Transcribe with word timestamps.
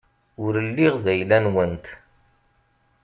Ur 0.43 0.53
lliɣ 0.67 0.95
d 1.03 1.05
ayla-nwent. 1.11 1.85